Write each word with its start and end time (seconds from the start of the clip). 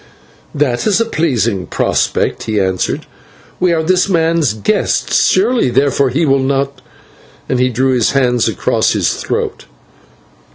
"That 0.55 0.87
is 0.87 0.99
a 0.99 1.05
pleasing 1.05 1.67
prospect," 1.67 2.45
he 2.45 2.59
answered, 2.59 3.05
"we 3.59 3.71
are 3.71 3.83
this 3.83 4.09
man's 4.09 4.53
guests, 4.53 5.27
surely 5.29 5.69
therefore 5.69 6.09
he 6.09 6.25
will 6.25 6.39
not" 6.41 6.81
and 7.47 7.59
he 7.59 7.69
drew 7.69 7.93
his 7.93 8.13
hand 8.13 8.43
across 8.49 8.93
his 8.93 9.13
throat. 9.13 9.65